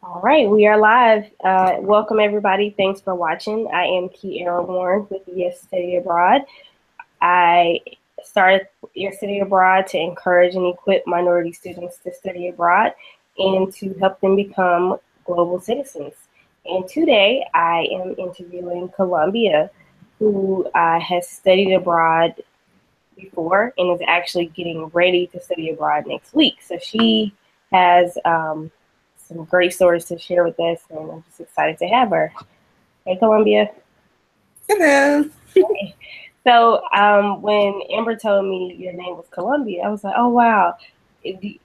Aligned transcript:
All 0.00 0.20
right, 0.20 0.48
we 0.48 0.64
are 0.68 0.78
live. 0.78 1.24
Uh, 1.42 1.78
welcome, 1.80 2.20
everybody. 2.20 2.70
Thanks 2.70 3.00
for 3.00 3.16
watching. 3.16 3.68
I 3.74 3.82
am 3.82 4.08
Kiera 4.08 4.64
Warren 4.64 5.08
with 5.10 5.22
Yes 5.26 5.60
Study 5.60 5.96
Abroad. 5.96 6.42
I 7.20 7.80
started 8.22 8.68
Yes 8.94 9.16
Study 9.16 9.40
Abroad 9.40 9.88
to 9.88 9.98
encourage 9.98 10.54
and 10.54 10.72
equip 10.72 11.04
minority 11.04 11.52
students 11.52 11.98
to 12.04 12.14
study 12.14 12.46
abroad 12.46 12.92
and 13.38 13.74
to 13.74 13.92
help 13.94 14.20
them 14.20 14.36
become 14.36 14.98
global 15.24 15.58
citizens. 15.60 16.14
And 16.64 16.86
today 16.86 17.44
I 17.52 17.88
am 17.90 18.14
interviewing 18.18 18.90
Columbia, 18.90 19.68
who 20.20 20.70
uh, 20.76 21.00
has 21.00 21.28
studied 21.28 21.74
abroad 21.74 22.34
before 23.16 23.74
and 23.76 23.92
is 24.00 24.06
actually 24.06 24.46
getting 24.46 24.86
ready 24.86 25.26
to 25.26 25.40
study 25.40 25.70
abroad 25.70 26.06
next 26.06 26.34
week. 26.34 26.62
So 26.62 26.78
she 26.78 27.34
has 27.72 28.16
um, 28.24 28.70
some 29.28 29.44
great 29.44 29.74
stories 29.74 30.06
to 30.06 30.18
share 30.18 30.44
with 30.44 30.58
us, 30.58 30.80
and 30.90 31.10
I'm 31.10 31.24
just 31.28 31.40
excited 31.40 31.78
to 31.78 31.86
have 31.86 32.10
her. 32.10 32.32
Hey, 33.06 33.16
Columbia. 33.16 33.70
Hello. 34.68 35.28
Hey. 35.54 35.94
So 36.44 36.82
um, 36.94 37.42
when 37.42 37.80
Amber 37.92 38.16
told 38.16 38.46
me 38.46 38.74
your 38.78 38.94
name 38.94 39.16
was 39.16 39.26
Columbia, 39.30 39.82
I 39.82 39.88
was 39.90 40.02
like, 40.02 40.14
oh 40.16 40.28
wow. 40.28 40.76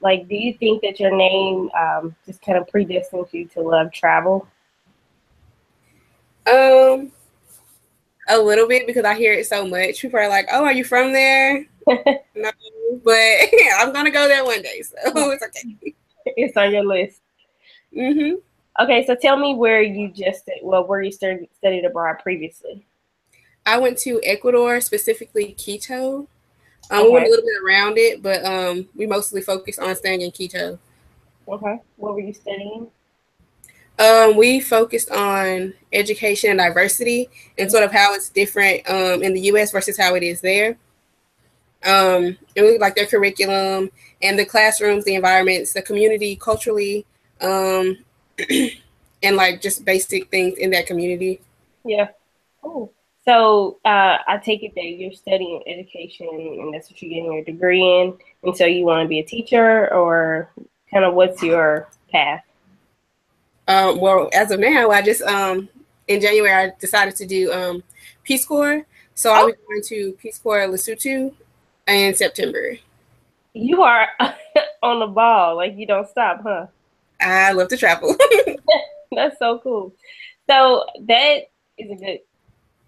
Like, 0.02 0.28
do 0.28 0.36
you 0.36 0.54
think 0.56 0.82
that 0.82 1.00
your 1.00 1.16
name 1.16 1.70
um, 1.80 2.16
just 2.26 2.42
kind 2.42 2.58
of 2.58 2.68
predestined 2.68 3.28
you 3.32 3.46
to 3.50 3.62
love 3.62 3.94
travel? 3.94 4.48
Um, 6.46 7.14
a 8.28 8.38
little 8.38 8.68
bit 8.68 8.86
because 8.88 9.06
I 9.06 9.16
hear 9.16 9.34
it 9.34 9.46
so 9.46 9.66
much. 9.66 10.02
People 10.02 10.20
are 10.20 10.28
like, 10.28 10.48
"Oh, 10.52 10.66
are 10.66 10.74
you 10.74 10.84
from 10.84 11.14
there?" 11.14 11.66
no, 11.88 12.52
but 13.04 13.14
I'm 13.78 13.94
gonna 13.94 14.12
go 14.12 14.28
there 14.28 14.44
one 14.44 14.62
day, 14.62 14.82
so 14.82 14.96
it's 15.32 15.44
okay. 15.44 15.96
It's 16.26 16.58
on 16.58 16.74
your 16.74 16.84
list. 16.84 17.23
Mm-hmm. 17.96 18.36
Okay, 18.84 19.06
so 19.06 19.16
tell 19.16 19.38
me 19.38 19.54
where 19.54 19.82
you 19.82 20.10
just 20.10 20.50
well, 20.62 20.86
where 20.86 21.02
you 21.02 21.12
studied 21.12 21.86
abroad 21.86 22.18
previously. 22.24 22.86
I 23.66 23.78
went 23.78 23.98
to 24.00 24.20
Ecuador, 24.24 24.82
specifically 24.82 25.54
Quito. 25.54 26.28
Um, 26.92 27.00
okay. 27.00 27.04
We 27.04 27.12
went 27.12 27.28
a 27.28 27.30
little 27.30 27.46
bit 27.46 27.64
around 27.64 27.98
it, 27.98 28.22
but 28.22 28.44
um, 28.44 28.90
we 28.96 29.06
mostly 29.06 29.42
focused 29.42 29.80
on 29.80 29.96
staying 29.96 30.22
in 30.22 30.32
Quito. 30.32 30.80
Okay. 31.48 31.80
What 31.98 32.16
were 32.16 32.22
you 32.22 32.34
studying? 32.34 32.88
Um, 34.00 34.36
we 34.38 34.60
focused 34.60 35.12
on 35.12 35.74
education 35.92 36.50
and 36.50 36.60
diversity 36.60 37.30
and 37.58 37.70
sort 37.72 37.84
of 37.84 37.92
how 37.92 38.14
it's 38.16 38.30
different 38.30 38.90
um, 38.90 39.22
in 39.22 39.34
the 39.34 39.42
U.S. 39.42 39.72
versus 39.72 39.98
how 39.98 40.16
it 40.16 40.24
is 40.24 40.42
there. 40.42 40.78
Um, 41.86 42.38
and 42.56 42.66
we 42.66 42.78
like 42.80 42.96
their 42.96 43.06
curriculum 43.06 43.92
and 44.22 44.40
the 44.40 44.46
classrooms, 44.46 45.06
the 45.06 45.16
environments, 45.16 45.74
the 45.74 45.82
community, 45.82 46.36
culturally, 46.36 47.06
um, 47.44 47.98
and 49.24 49.36
like 49.36 49.62
just 49.62 49.86
basic 49.86 50.30
things 50.30 50.58
in 50.58 50.72
that 50.72 50.88
community. 50.88 51.42
Yeah. 51.86 52.10
Cool. 52.62 52.94
So 53.26 53.80
uh, 53.86 54.18
I 54.28 54.38
take 54.44 54.64
it 54.64 54.76
that 54.76 54.84
you're 54.84 55.14
studying 55.14 55.64
education 55.66 56.28
and 56.30 56.74
that's 56.74 56.90
what 56.90 57.02
you're 57.02 57.10
getting 57.10 57.34
your 57.34 57.44
degree 57.44 57.82
in. 57.82 58.18
And 58.44 58.56
so 58.56 58.66
you 58.66 58.86
want 58.86 59.04
to 59.04 59.08
be 59.08 59.20
a 59.20 59.24
teacher 59.24 59.94
or 59.94 60.52
kind 60.92 61.06
of 61.06 61.14
what's 61.14 61.42
your 61.42 61.88
path? 62.12 62.44
Um, 63.68 64.00
well, 64.00 64.30
as 64.34 64.52
of 64.52 64.60
now, 64.60 64.90
I 64.90 65.02
just 65.02 65.22
um, 65.22 65.70
in 66.08 66.20
January 66.20 66.54
I 66.54 66.74
decided 66.80 67.16
to 67.16 67.26
do 67.26 67.52
um, 67.54 67.84
Peace 68.24 68.46
Corps. 68.46 68.86
So 69.16 69.30
oh. 69.30 69.34
I'll 69.34 69.48
be 69.48 69.54
going 69.68 69.82
to 69.84 70.12
Peace 70.22 70.40
Corps 70.40 70.68
Lesotho 70.68 71.34
in 71.88 72.16
September. 72.16 72.78
You 73.54 73.84
are 73.84 74.10
on 74.84 75.00
the 75.00 75.08
ball, 75.08 75.56
like 75.56 75.78
you 75.78 75.86
don't 75.86 76.10
stop, 76.10 76.42
huh? 76.44 76.68
I 77.24 77.52
love 77.52 77.70
to 77.70 77.78
travel. 77.78 78.16
That's 79.12 79.38
so 79.40 79.60
cool. 79.60 79.94
So 80.50 80.86
that 81.08 81.50
is 81.78 81.92
a 81.92 81.96
good 81.96 82.20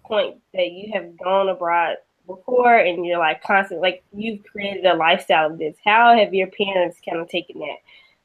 point 0.04 0.36
that 0.54 0.70
you 0.72 0.92
have 0.92 1.16
gone 1.18 1.48
abroad 1.48 1.96
before 2.26 2.76
and 2.76 3.06
you're 3.06 3.18
like 3.18 3.42
constant 3.42 3.80
like 3.80 4.02
you've 4.12 4.44
created 4.44 4.84
a 4.84 4.94
lifestyle 4.94 5.50
of 5.50 5.58
this. 5.58 5.76
How 5.84 6.16
have 6.16 6.34
your 6.34 6.48
parents 6.48 6.98
kind 7.08 7.20
of 7.20 7.28
taken 7.28 7.60
that? 7.60 7.78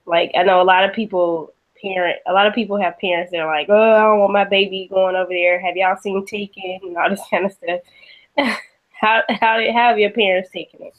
Like 0.06 0.32
I 0.36 0.44
know 0.44 0.62
a 0.62 0.64
lot 0.64 0.84
of 0.84 0.94
people 0.94 1.54
parent 1.82 2.18
a 2.28 2.34
lot 2.34 2.48
of 2.48 2.54
people 2.54 2.80
have 2.80 3.00
parents 3.00 3.32
that 3.32 3.40
are 3.40 3.48
like, 3.48 3.68
Oh, 3.70 3.94
I 3.94 4.02
don't 4.02 4.20
want 4.20 4.34
my 4.34 4.44
baby 4.44 4.88
going 4.92 5.16
over 5.16 5.30
there. 5.30 5.60
Have 5.60 5.76
y'all 5.76 5.98
seen 5.98 6.26
Taken 6.26 6.80
and 6.84 6.98
all 6.98 7.10
this 7.10 7.22
kind 7.30 7.46
of 7.46 7.52
stuff? 7.52 7.80
how 8.92 9.22
how 9.30 9.62
how 9.72 9.90
have 9.90 10.00
your 10.00 10.12
parents 10.12 10.50
taken 10.52 10.82
it? 10.84 10.94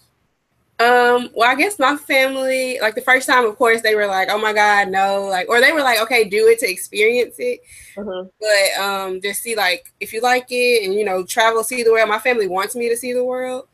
Um, 0.79 1.31
well, 1.35 1.51
I 1.51 1.55
guess 1.55 1.79
my 1.79 1.97
family, 1.97 2.79
like 2.81 2.95
the 2.95 3.03
first 3.03 3.29
time, 3.29 3.45
of 3.45 3.57
course, 3.57 3.83
they 3.83 3.95
were 3.95 4.07
like, 4.07 4.29
"Oh 4.31 4.39
my 4.39 4.53
God, 4.53 4.89
no!" 4.89 5.27
Like, 5.27 5.49
or 5.49 5.61
they 5.61 5.73
were 5.73 5.83
like, 5.83 6.01
"Okay, 6.01 6.25
do 6.25 6.49
it 6.49 6.59
to 6.61 6.69
experience 6.69 7.37
it." 7.39 7.61
Mm-hmm. 7.97 8.29
But 8.41 8.83
um, 8.83 9.21
just 9.21 9.43
see 9.43 9.55
like 9.55 9.93
if 10.01 10.13
you 10.13 10.21
like 10.21 10.47
it, 10.51 10.85
and 10.85 10.95
you 10.95 11.05
know, 11.05 11.25
travel, 11.25 11.63
see 11.63 11.83
the 11.83 11.93
world. 11.93 12.09
My 12.09 12.19
family 12.19 12.49
wants 12.49 12.75
me 12.75 12.89
to 12.89 12.97
see 12.97 13.13
the 13.13 13.25
world, 13.25 13.69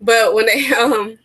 but 0.00 0.34
when 0.34 0.46
they 0.46 0.66
um 0.78 1.18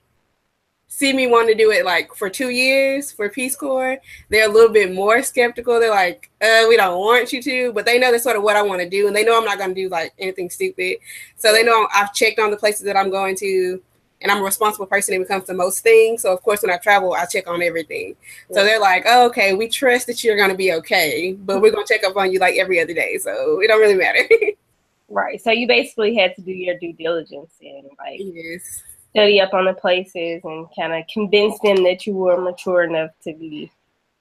see 0.87 1.13
me 1.13 1.27
want 1.27 1.47
to 1.47 1.53
do 1.53 1.69
it 1.69 1.85
like 1.85 2.13
for 2.15 2.29
two 2.29 2.49
years 2.49 3.11
for 3.11 3.29
Peace 3.29 3.55
Corps, 3.55 3.99
they're 4.29 4.49
a 4.49 4.51
little 4.51 4.71
bit 4.71 4.93
more 4.93 5.21
skeptical. 5.21 5.79
They're 5.79 5.91
like, 5.91 6.31
uh, 6.41 6.65
we 6.67 6.75
don't 6.75 6.99
want 6.99 7.31
you 7.31 7.41
to, 7.43 7.73
but 7.73 7.85
they 7.85 7.99
know 7.99 8.11
that's 8.11 8.23
sort 8.23 8.35
of 8.35 8.41
what 8.41 8.55
I 8.55 8.63
want 8.63 8.81
to 8.81 8.89
do. 8.89 9.05
And 9.05 9.15
they 9.15 9.23
know 9.23 9.37
I'm 9.37 9.45
not 9.45 9.59
going 9.59 9.75
to 9.75 9.81
do 9.81 9.89
like 9.89 10.13
anything 10.17 10.49
stupid. 10.49 10.97
So 11.35 11.51
they 11.51 11.63
know 11.63 11.87
I've 11.93 12.13
checked 12.13 12.39
on 12.39 12.49
the 12.49 12.57
places 12.57 12.83
that 12.85 12.97
I'm 12.97 13.11
going 13.11 13.35
to 13.37 13.79
and 14.21 14.31
I'm 14.31 14.39
a 14.39 14.43
responsible 14.43 14.87
person 14.87 15.15
when 15.15 15.21
it 15.23 15.27
comes 15.27 15.45
to 15.45 15.53
most 15.53 15.81
things. 15.81 16.23
So 16.23 16.33
of 16.33 16.41
course, 16.41 16.61
when 16.61 16.71
I 16.71 16.77
travel, 16.77 17.13
I 17.13 17.25
check 17.25 17.47
on 17.47 17.61
everything. 17.61 18.15
So 18.51 18.63
they're 18.63 18.79
like, 18.79 19.03
oh, 19.07 19.27
okay, 19.27 19.53
we 19.53 19.67
trust 19.67 20.07
that 20.07 20.23
you're 20.23 20.37
going 20.37 20.49
to 20.49 20.55
be 20.55 20.73
okay, 20.73 21.33
but 21.33 21.61
we're 21.61 21.71
going 21.71 21.85
to 21.85 21.93
check 21.93 22.03
up 22.03 22.17
on 22.17 22.31
you 22.31 22.39
like 22.39 22.55
every 22.57 22.81
other 22.81 22.93
day. 22.93 23.17
So 23.19 23.61
it 23.61 23.67
don't 23.67 23.79
really 23.79 23.95
matter. 23.95 24.27
right. 25.09 25.41
So 25.41 25.51
you 25.51 25.67
basically 25.67 26.15
had 26.15 26.35
to 26.35 26.41
do 26.41 26.51
your 26.51 26.77
due 26.79 26.93
diligence 26.93 27.53
and 27.61 27.85
like 27.99 28.19
yes. 28.19 28.83
study 29.11 29.39
up 29.39 29.53
on 29.53 29.65
the 29.65 29.73
places 29.73 30.41
and 30.43 30.67
kind 30.75 30.93
of 30.93 31.05
convince 31.07 31.59
them 31.59 31.83
that 31.83 32.07
you 32.07 32.13
were 32.13 32.41
mature 32.41 32.83
enough 32.83 33.11
to 33.23 33.33
be, 33.33 33.71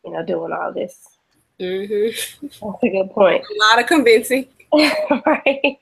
you 0.05 0.13
know, 0.13 0.25
doing 0.25 0.53
all 0.53 0.73
this. 0.73 1.17
Mm-hmm. 1.59 2.47
That's 2.47 2.83
a 2.83 2.89
good 2.89 3.11
point. 3.13 3.43
A 3.43 3.67
lot 3.67 3.81
of 3.81 3.87
convincing. 3.87 4.47
right. 5.27 5.79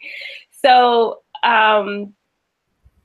So, 0.63 1.23
um, 1.43 2.15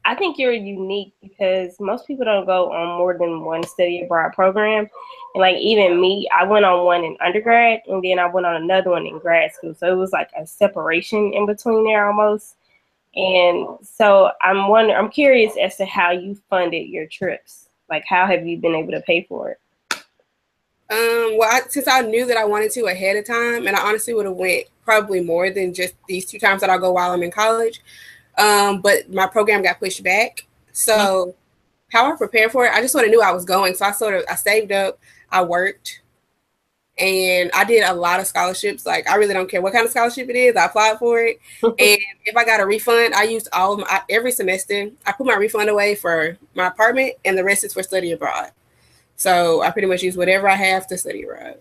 I 0.09 0.15
think 0.15 0.39
you're 0.39 0.53
unique 0.53 1.13
because 1.21 1.79
most 1.79 2.07
people 2.07 2.25
don't 2.25 2.47
go 2.47 2.71
on 2.71 2.97
more 2.97 3.15
than 3.15 3.45
one 3.45 3.61
study 3.61 4.01
abroad 4.01 4.33
program. 4.33 4.89
And 5.35 5.41
like 5.41 5.57
even 5.57 6.01
me, 6.01 6.27
I 6.35 6.45
went 6.45 6.65
on 6.65 6.83
one 6.83 7.03
in 7.03 7.15
undergrad 7.23 7.81
and 7.87 8.03
then 8.03 8.17
I 8.17 8.25
went 8.25 8.47
on 8.47 8.55
another 8.55 8.89
one 8.89 9.05
in 9.05 9.19
grad 9.19 9.53
school. 9.53 9.75
So 9.75 9.87
it 9.87 9.95
was 9.95 10.11
like 10.11 10.31
a 10.35 10.47
separation 10.47 11.31
in 11.35 11.45
between 11.45 11.83
there 11.83 12.07
almost. 12.07 12.55
And 13.15 13.77
so 13.83 14.31
I'm 14.41 14.67
wondering, 14.69 14.97
I'm 14.97 15.11
curious 15.11 15.53
as 15.61 15.77
to 15.77 15.85
how 15.85 16.09
you 16.09 16.41
funded 16.49 16.89
your 16.89 17.05
trips. 17.05 17.69
Like 17.87 18.03
how 18.07 18.25
have 18.25 18.47
you 18.47 18.57
been 18.57 18.73
able 18.73 18.93
to 18.93 19.01
pay 19.01 19.27
for 19.29 19.51
it? 19.51 19.59
Um, 20.89 21.37
well, 21.37 21.51
I, 21.51 21.61
since 21.69 21.87
I 21.87 22.01
knew 22.01 22.25
that 22.25 22.37
I 22.37 22.45
wanted 22.45 22.71
to 22.71 22.85
ahead 22.85 23.15
of 23.15 23.27
time, 23.27 23.67
and 23.67 23.75
I 23.75 23.87
honestly 23.87 24.15
would 24.15 24.25
have 24.25 24.33
went 24.33 24.65
probably 24.83 25.21
more 25.21 25.51
than 25.51 25.71
just 25.71 25.93
these 26.07 26.25
two 26.25 26.39
times 26.39 26.61
that 26.61 26.71
I'll 26.71 26.79
go 26.79 26.93
while 26.93 27.11
I'm 27.11 27.21
in 27.21 27.29
college. 27.29 27.83
Um, 28.39 28.81
but 28.81 29.11
my 29.13 29.27
program 29.27 29.61
got 29.61 29.79
pushed 29.79 30.01
back. 30.01 30.45
So 30.71 31.35
how 31.91 32.11
I 32.11 32.15
prepared 32.15 32.51
for 32.51 32.65
it, 32.65 32.71
I 32.73 32.81
just 32.81 32.93
sort 32.93 33.05
of 33.05 33.11
knew 33.11 33.21
I 33.21 33.31
was 33.31 33.45
going. 33.45 33.75
So 33.75 33.85
I 33.85 33.91
sort 33.91 34.15
of 34.15 34.23
I 34.29 34.35
saved 34.35 34.71
up, 34.71 34.97
I 35.29 35.43
worked, 35.43 36.01
and 36.97 37.51
I 37.53 37.63
did 37.65 37.83
a 37.83 37.93
lot 37.93 38.19
of 38.19 38.27
scholarships. 38.27 38.85
Like 38.85 39.09
I 39.09 39.15
really 39.15 39.33
don't 39.33 39.49
care 39.49 39.61
what 39.61 39.73
kind 39.73 39.85
of 39.85 39.91
scholarship 39.91 40.29
it 40.29 40.35
is. 40.35 40.55
I 40.55 40.65
applied 40.65 40.99
for 40.99 41.19
it, 41.19 41.39
and 41.63 41.75
if 41.77 42.35
I 42.35 42.45
got 42.45 42.61
a 42.61 42.65
refund, 42.65 43.13
I 43.13 43.23
used 43.23 43.49
all 43.51 43.73
of 43.73 43.79
my 43.79 44.01
every 44.09 44.31
semester. 44.31 44.89
I 45.05 45.11
put 45.11 45.27
my 45.27 45.35
refund 45.35 45.69
away 45.69 45.95
for 45.95 46.37
my 46.55 46.67
apartment, 46.67 47.15
and 47.25 47.37
the 47.37 47.43
rest 47.43 47.63
is 47.63 47.73
for 47.73 47.83
study 47.83 48.11
abroad. 48.11 48.51
So 49.15 49.61
I 49.61 49.71
pretty 49.71 49.87
much 49.87 50.01
use 50.01 50.15
whatever 50.15 50.47
I 50.47 50.55
have 50.55 50.87
to 50.87 50.97
study 50.97 51.23
abroad. 51.23 51.59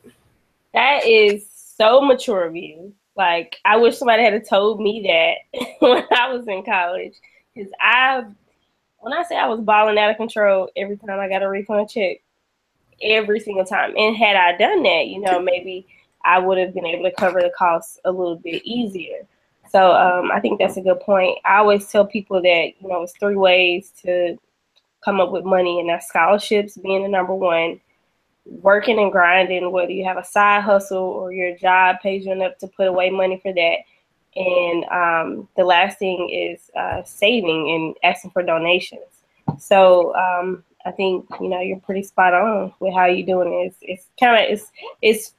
That 0.75 1.05
is 1.05 1.49
so 1.77 2.01
mature 2.01 2.45
of 2.45 2.55
you. 2.55 2.95
Like 3.19 3.59
I 3.65 3.77
wish 3.77 3.99
somebody 3.99 4.23
had 4.23 4.49
told 4.49 4.81
me 4.81 5.03
that 5.03 5.69
when 5.81 6.05
I 6.17 6.33
was 6.33 6.47
in 6.47 6.65
college, 6.65 7.15
because 7.55 7.71
I, 7.81 8.25
when 9.01 9.13
I 9.13 9.25
say 9.25 9.37
I 9.37 9.49
was 9.49 9.61
balling 9.61 9.99
out 9.99 10.11
of 10.11 10.17
control 10.17 10.71
every 10.77 10.97
time 10.97 11.19
I 11.19 11.29
got 11.29 11.43
a 11.43 11.49
refund 11.49 11.91
check, 11.91 12.19
every 13.03 13.41
single 13.41 13.65
time. 13.65 13.93
And 13.97 14.17
had 14.17 14.37
I 14.37 14.57
done 14.57 14.85
that, 14.85 15.09
you 15.09 15.21
know, 15.21 15.41
maybe 15.41 15.87
I 16.25 16.39
would 16.39 16.59
have 16.59 16.73
been 16.73 16.87
able 16.87 17.05
to 17.05 17.15
cover 17.17 17.41
the 17.41 17.51
costs 17.59 17.99
a 18.05 18.13
little 18.13 18.37
bit 18.37 18.63
easier. 18.65 19.27
So 19.69 19.93
um, 19.93 20.31
I 20.33 20.41
think 20.41 20.59
that's 20.59 20.77
a 20.77 20.83
good 20.83 21.01
point. 21.01 21.39
I 21.45 21.59
always 21.59 21.91
tell 21.91 22.07
people 22.07 22.41
that 22.41 22.73
you 22.81 22.89
know 22.89 23.03
it's 23.03 23.13
three 23.19 23.37
ways 23.37 23.93
to 24.03 24.39
come 25.05 25.21
up 25.21 25.31
with 25.31 25.45
money, 25.45 25.81
and 25.81 25.89
that's 25.89 26.09
scholarships 26.09 26.79
being 26.79 27.03
the 27.03 27.09
number 27.09 27.35
one 27.35 27.81
working 28.49 28.99
and 28.99 29.13
grinding, 29.13 29.71
whether 29.71 29.93
you 29.93 30.05
have 30.05 30.17
a 30.17 30.25
side 30.25 30.63
hustle 30.63 30.99
or 30.99 31.33
your 31.33 31.57
job 31.57 31.97
pays 32.03 32.25
you 32.25 32.33
enough 32.33 32.59
to 32.59 32.67
put 32.69 32.89
away 32.89 33.11
money 33.11 33.39
for 33.43 33.53
that. 33.53 33.79
And 34.37 34.85
um, 34.85 35.49
the 35.57 35.65
last 35.65 35.99
thing 35.99 36.31
is 36.31 36.71
uh, 36.77 37.03
saving 37.05 37.71
and 37.71 38.13
asking 38.13 38.31
for 38.31 38.43
donations. 38.43 39.03
So 39.59 40.15
um, 40.15 40.65
I 40.85 40.91
think 40.91 41.27
you 41.41 41.49
know 41.49 41.61
you're 41.61 41.81
pretty 41.81 42.03
spot 42.03 42.35
on 42.35 42.73
with 42.81 42.95
how 42.95 43.07
you're 43.07 43.27
doing 43.27 43.53
it. 43.53 43.67
It's, 43.67 43.77
it's 43.81 44.07
kind 44.21 44.43
of 44.43 44.51
it's 44.51 44.73
it's 45.03 45.35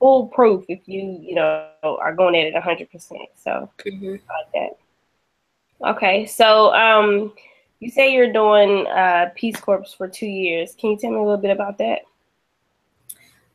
foolproof 0.00 0.64
if 0.68 0.80
you 0.86 1.18
you 1.20 1.34
know 1.34 1.68
are 1.82 2.14
going 2.14 2.34
at 2.34 2.46
it 2.46 2.54
100 2.54 2.90
percent 2.90 3.28
so 3.36 3.70
mm-hmm. 3.78 4.12
like 4.12 4.52
that 4.54 5.88
okay 5.90 6.24
so 6.24 6.74
um 6.74 7.32
you 7.80 7.90
say 7.90 8.12
you're 8.12 8.32
doing 8.32 8.86
uh 8.86 9.26
peace 9.36 9.56
corps 9.56 9.84
for 9.96 10.08
two 10.08 10.26
years 10.26 10.74
can 10.74 10.92
you 10.92 10.96
tell 10.96 11.10
me 11.10 11.16
a 11.18 11.22
little 11.22 11.36
bit 11.36 11.50
about 11.50 11.76
that 11.76 12.00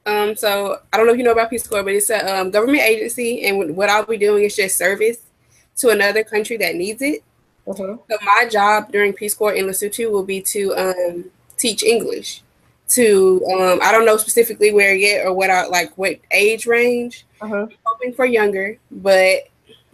um 0.06 0.36
so 0.36 0.80
i 0.92 0.98
don't 0.98 1.06
know 1.06 1.14
if 1.14 1.18
you 1.18 1.24
know 1.24 1.32
about 1.32 1.50
peace 1.50 1.68
corps 1.68 1.84
but 1.84 1.94
it's 1.94 2.10
a 2.10 2.40
um, 2.40 2.52
government 2.52 2.84
agency 2.84 3.46
and 3.46 3.76
what 3.76 3.90
i'll 3.90 4.06
be 4.06 4.18
doing 4.18 4.44
is 4.44 4.56
just 4.56 4.78
service 4.78 5.20
to 5.76 5.90
another 5.90 6.24
country 6.24 6.58
that 6.58 6.76
needs 6.76 7.02
it 7.02 7.24
mm-hmm. 7.68 7.96
so 8.10 8.18
my 8.24 8.48
job 8.50 8.92
during 8.92 9.14
peace 9.14 9.34
corps 9.34 9.54
in 9.54 9.66
lesotho 9.66 10.12
will 10.12 10.24
be 10.24 10.42
to 10.42 10.74
um 10.76 11.26
teach 11.58 11.84
english 11.84 12.42
to 12.88 13.44
um, 13.52 13.80
I 13.82 13.92
don't 13.92 14.06
know 14.06 14.18
specifically 14.18 14.72
where 14.72 14.94
yet 14.94 15.26
or 15.26 15.34
what 15.34 15.50
I 15.50 15.66
like 15.66 15.98
what 15.98 16.20
age 16.32 16.66
range. 16.66 17.26
Uh-huh. 17.42 17.68
hoping 17.84 18.14
for 18.14 18.26
younger, 18.26 18.78
but 18.92 19.50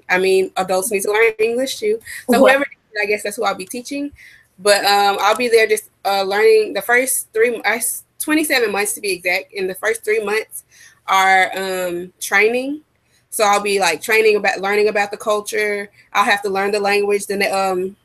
I 0.10 0.20
mean 0.20 0.52
adults 0.58 0.92
need 0.92 1.02
to 1.04 1.12
learn 1.12 1.34
English 1.40 1.80
too. 1.80 2.00
So 2.30 2.38
whoever 2.38 2.66
I 3.02 3.06
guess 3.06 3.24
that's 3.24 3.38
who 3.38 3.44
I'll 3.44 3.56
be 3.56 3.66
teaching. 3.66 4.12
But 4.60 4.86
um, 4.86 5.18
I'll 5.20 5.36
be 5.36 5.48
there 5.48 5.68
just 5.68 5.90
uh, 6.06 6.24
learning 6.24 6.74
the 6.74 6.82
first 6.82 7.32
three, 7.34 7.60
uh, 7.64 7.80
27 8.22 8.72
months 8.72 8.94
to 8.94 9.02
be 9.02 9.12
exact. 9.12 9.54
In 9.54 9.68
the 9.68 9.76
first 9.76 10.04
three 10.04 10.24
months 10.24 10.64
are 11.08 11.52
um, 11.58 12.14
training. 12.20 12.82
So 13.30 13.46
I'll 13.46 13.62
be 13.62 13.80
like 13.80 14.02
training 14.02 14.36
about 14.36 14.60
learning 14.60 14.90
about 14.90 15.12
the 15.12 15.18
culture. 15.18 15.90
I'll 16.14 16.26
have 16.26 16.42
to 16.44 16.50
learn 16.50 16.72
the 16.72 16.80
language, 16.80 17.28
the 17.28 17.44
um, 17.54 17.96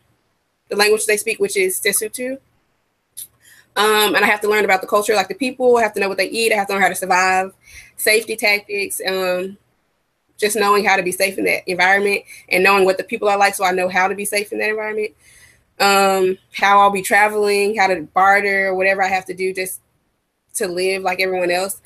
the 0.69 0.77
language 0.77 1.07
they 1.07 1.17
speak, 1.17 1.39
which 1.39 1.57
is 1.57 1.81
Sesotho. 1.81 2.39
Um, 3.77 4.15
and 4.15 4.25
I 4.25 4.27
have 4.27 4.41
to 4.41 4.49
learn 4.49 4.65
about 4.65 4.81
the 4.81 4.87
culture, 4.87 5.15
like 5.15 5.29
the 5.29 5.35
people. 5.35 5.77
I 5.77 5.83
have 5.83 5.93
to 5.95 6.01
know 6.01 6.09
what 6.09 6.17
they 6.17 6.31
eat. 6.31 6.53
I 6.53 6.57
have 6.57 6.67
to 6.69 6.73
learn 6.73 6.83
how 6.83 6.89
to 6.89 6.95
survive, 6.95 7.53
safety 7.97 8.35
tactics, 8.35 9.03
um, 9.07 9.59
just 10.39 10.57
knowing 10.57 10.85
how 10.85 10.97
to 10.97 11.03
be 11.03 11.13
safe 11.13 11.39
in 11.39 11.45
that 11.45 11.69
environment 11.69 12.23
and 12.49 12.65
knowing 12.65 12.85
what 12.85 12.99
the 12.99 13.05
people 13.05 13.29
are 13.29 13.39
like, 13.39 13.55
so 13.55 13.65
I 13.65 13.73
know 13.73 13.89
how 13.89 14.09
to 14.09 14.15
be 14.15 14.25
safe 14.25 14.53
in 14.53 14.59
that 14.59 14.71
environment. 14.71 15.13
Um, 15.79 16.39
how 16.55 16.81
I'll 16.81 16.91
be 16.91 17.03
traveling, 17.03 17.77
how 17.77 17.89
to 17.89 18.03
barter, 18.15 18.69
or 18.69 18.75
whatever 18.75 19.03
I 19.03 19.09
have 19.09 19.27
to 19.27 19.35
do 19.35 19.53
just 19.53 19.81
to 20.57 20.69
live 20.69 21.03
like 21.03 21.21
everyone 21.21 21.51
else. 21.51 21.81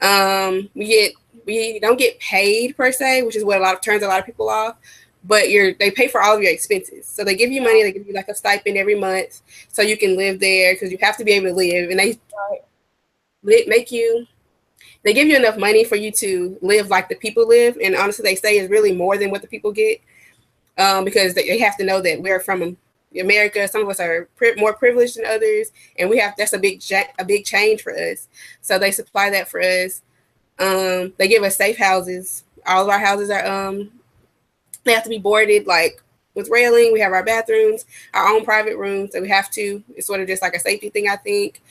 Um, 0.00 0.68
we 0.74 0.86
get 0.86 1.12
we 1.46 1.78
don't 1.78 1.98
get 1.98 2.18
paid 2.20 2.76
per 2.76 2.92
se, 2.92 3.22
which 3.22 3.36
is 3.36 3.44
what 3.44 3.58
a 3.58 3.60
lot 3.60 3.74
of 3.74 3.80
turns 3.80 4.02
a 4.02 4.08
lot 4.08 4.20
of 4.20 4.26
people 4.26 4.48
off 4.48 4.76
but 5.26 5.48
you're 5.50 5.72
they 5.74 5.90
pay 5.90 6.06
for 6.06 6.22
all 6.22 6.36
of 6.36 6.42
your 6.42 6.52
expenses. 6.52 7.06
So 7.08 7.24
they 7.24 7.34
give 7.34 7.50
you 7.50 7.62
money, 7.62 7.82
they 7.82 7.92
give 7.92 8.06
you 8.06 8.12
like 8.12 8.28
a 8.28 8.34
stipend 8.34 8.76
every 8.76 8.94
month 8.94 9.40
so 9.68 9.82
you 9.82 9.96
can 9.96 10.16
live 10.16 10.38
there 10.38 10.74
because 10.74 10.92
you 10.92 10.98
have 11.00 11.16
to 11.16 11.24
be 11.24 11.32
able 11.32 11.48
to 11.48 11.54
live 11.54 11.90
and 11.90 11.98
they 11.98 12.18
make 13.42 13.90
you 13.92 14.26
they 15.02 15.12
give 15.12 15.28
you 15.28 15.36
enough 15.36 15.58
money 15.58 15.84
for 15.84 15.96
you 15.96 16.10
to 16.10 16.58
live 16.62 16.88
like 16.88 17.08
the 17.08 17.14
people 17.16 17.46
live 17.46 17.76
and 17.82 17.94
honestly 17.94 18.22
they 18.22 18.34
say 18.34 18.58
is 18.58 18.70
really 18.70 18.92
more 18.92 19.18
than 19.18 19.30
what 19.30 19.42
the 19.42 19.48
people 19.48 19.70
get 19.70 20.00
um, 20.78 21.04
because 21.04 21.34
they 21.34 21.58
have 21.58 21.76
to 21.76 21.84
know 21.84 22.00
that 22.00 22.20
we're 22.20 22.40
from 22.40 22.76
America. 23.20 23.66
Some 23.68 23.82
of 23.82 23.88
us 23.88 24.00
are 24.00 24.28
pri- 24.36 24.54
more 24.56 24.74
privileged 24.74 25.16
than 25.16 25.26
others, 25.26 25.70
and 25.98 26.10
we 26.10 26.18
have 26.18 26.34
that's 26.36 26.52
a 26.52 26.58
big 26.58 26.82
a 27.18 27.24
big 27.24 27.44
change 27.44 27.82
for 27.82 27.92
us. 27.92 28.28
So 28.60 28.78
they 28.78 28.90
supply 28.90 29.30
that 29.30 29.48
for 29.48 29.60
us. 29.60 30.02
Um, 30.58 31.12
they 31.16 31.28
give 31.28 31.42
us 31.42 31.56
safe 31.56 31.76
houses. 31.76 32.44
All 32.66 32.82
of 32.82 32.88
our 32.88 32.98
houses 32.98 33.30
are 33.30 33.46
um, 33.46 33.90
they 34.84 34.92
have 34.92 35.04
to 35.04 35.08
be 35.08 35.18
boarded 35.18 35.66
like 35.66 36.02
with 36.34 36.48
railing. 36.48 36.92
We 36.92 37.00
have 37.00 37.12
our 37.12 37.24
bathrooms, 37.24 37.86
our 38.12 38.28
own 38.28 38.44
private 38.44 38.76
rooms 38.76 39.12
that 39.12 39.22
we 39.22 39.28
have 39.28 39.50
to. 39.52 39.82
It's 39.96 40.06
sort 40.06 40.20
of 40.20 40.26
just 40.26 40.42
like 40.42 40.54
a 40.54 40.60
safety 40.60 40.90
thing, 40.90 41.08
I 41.08 41.16
think. 41.16 41.62